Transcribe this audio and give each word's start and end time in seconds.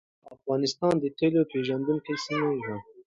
افغانستان 0.35 0.93
د 0.99 1.05
تېلو 1.17 1.41
پېرودونکو 1.51 2.11
سیمه 2.25 2.49
وه. 2.63 2.75